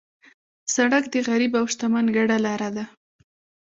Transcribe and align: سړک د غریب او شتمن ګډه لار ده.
سړک 0.75 1.03
د 1.13 1.15
غریب 1.27 1.51
او 1.59 1.65
شتمن 1.73 2.05
ګډه 2.17 2.37
لار 2.45 2.61
ده. 2.75 2.85